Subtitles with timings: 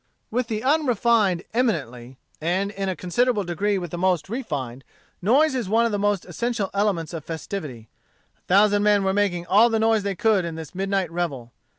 [0.31, 4.83] With the unrefined eminently, and in a considerable degree with the most refined,
[5.21, 7.87] noise is one of the essential elements of festivity.
[8.35, 11.51] A thousand men were making all the noise they could in this midnight revel.